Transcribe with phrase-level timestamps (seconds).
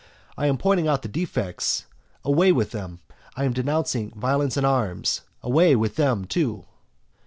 [0.35, 1.85] I am pointing out the defects,
[2.25, 3.01] away with them!
[3.35, 6.65] I am denouncing violence and arms, away with them too!